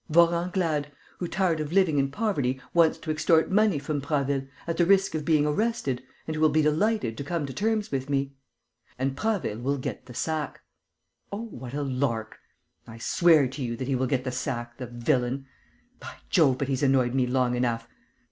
[0.09, 4.85] Vorenglade, who, tired of living in poverty, wants to extort money from Prasville, at the
[4.87, 8.33] risk of being arrested, and who will be delighted to come to terms with me.
[8.97, 10.61] And Prasville will get the sack.
[11.31, 12.39] Oh, what a lark!
[12.87, 15.45] I swear to you that he will get the sack, the villain!
[15.99, 17.87] By Jove, but he's annoyed me long enough!